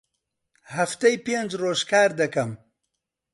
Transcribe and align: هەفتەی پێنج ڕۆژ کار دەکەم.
هەفتەی 0.75 1.21
پێنج 1.25 1.51
ڕۆژ 1.61 1.81
کار 1.91 2.11
دەکەم. 2.21 2.51